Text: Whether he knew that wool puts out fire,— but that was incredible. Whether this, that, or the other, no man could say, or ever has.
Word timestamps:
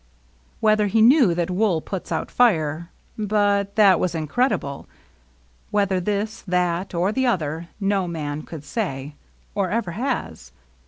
Whether 0.61 0.87
he 0.87 0.99
knew 0.99 1.35
that 1.35 1.51
wool 1.51 1.79
puts 1.79 2.11
out 2.11 2.31
fire,— 2.31 2.89
but 3.19 3.75
that 3.75 3.99
was 3.99 4.15
incredible. 4.15 4.87
Whether 5.69 5.99
this, 5.99 6.41
that, 6.47 6.95
or 6.95 7.11
the 7.11 7.27
other, 7.27 7.67
no 7.79 8.07
man 8.07 8.41
could 8.41 8.63
say, 8.63 9.13
or 9.53 9.69
ever 9.69 9.91
has. 9.91 10.51